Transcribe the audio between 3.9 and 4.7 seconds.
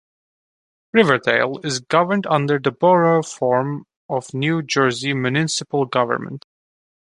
of New